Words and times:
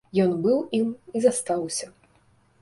Ён 0.23 0.31
быў 0.45 0.55
ім 0.79 0.87
і 1.19 1.21
застаўся. 1.27 1.93